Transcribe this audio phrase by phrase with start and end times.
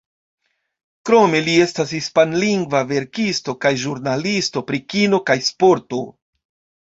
[1.09, 6.01] Krome, li estas hispanlingva verkisto, kaj ĵurnalisto pri kino kaj sporto.